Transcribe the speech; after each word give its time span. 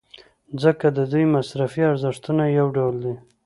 ځکه 0.63 0.85
د 0.97 0.99
دوی 1.11 1.25
مصرفي 1.35 1.81
ارزښتونه 1.91 2.43
یو 2.57 2.67
ډول 2.77 2.95
دي. 3.03 3.15